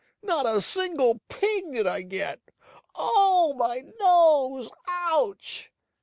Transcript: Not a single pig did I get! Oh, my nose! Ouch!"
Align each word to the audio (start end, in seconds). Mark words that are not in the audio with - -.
Not 0.23 0.47
a 0.47 0.61
single 0.61 1.21
pig 1.29 1.73
did 1.73 1.85
I 1.85 2.01
get! 2.01 2.39
Oh, 2.95 3.53
my 3.53 3.83
nose! 3.99 4.71
Ouch!" 4.87 5.71